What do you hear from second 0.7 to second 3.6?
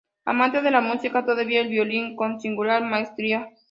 la música, tocaba el violín con singular maestría.